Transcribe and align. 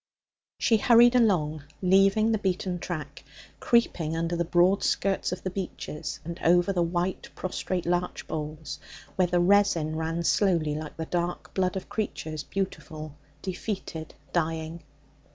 She 0.57 0.77
hurried 0.77 1.13
along, 1.13 1.63
leaving 1.79 2.31
the 2.31 2.39
beaten 2.39 2.79
track, 2.79 3.23
creeping 3.59 4.17
under 4.17 4.35
the 4.35 4.43
broad 4.43 4.81
skirts 4.81 5.31
of 5.31 5.43
the 5.43 5.51
beeches 5.51 6.19
and 6.25 6.39
over 6.43 6.73
the 6.73 6.81
white 6.81 7.29
prostrate 7.35 7.85
larch 7.85 8.27
boles 8.27 8.79
where 9.15 9.27
the 9.27 9.39
resin 9.39 9.95
ran 9.95 10.23
slowly 10.23 10.73
like 10.73 10.97
the 10.97 11.05
dark 11.05 11.53
blood 11.53 11.75
of 11.75 11.87
creatures 11.87 12.43
beautiful, 12.43 13.15
defeated, 13.43 14.15
dying. 14.33 14.81